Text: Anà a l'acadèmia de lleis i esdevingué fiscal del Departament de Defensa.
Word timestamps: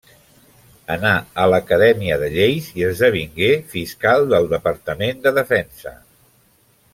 Anà 0.93 1.09
a 1.43 1.43
l'acadèmia 1.53 2.17
de 2.23 2.29
lleis 2.37 2.69
i 2.79 2.87
esdevingué 2.87 3.51
fiscal 3.75 4.27
del 4.33 4.49
Departament 4.55 5.23
de 5.29 5.35
Defensa. 5.41 5.95